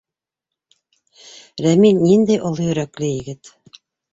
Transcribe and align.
Рәмил 1.65 2.01
ниндәй 2.07 2.41
оло 2.51 2.67
йөрәкле 2.67 3.13
егет. 3.15 3.57